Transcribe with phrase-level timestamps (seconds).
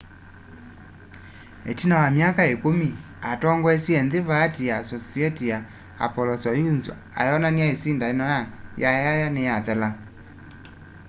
[1.71, 2.89] itina wa myaka ikumi
[3.31, 3.97] atongoesye
[4.29, 5.57] vaati ya soviet ya
[6.05, 6.83] apollo-soyuz
[7.19, 8.41] ayonany'a isindano ya
[8.83, 9.89] yayaya niyathela